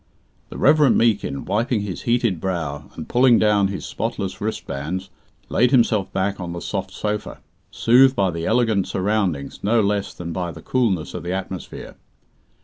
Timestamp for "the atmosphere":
11.21-11.97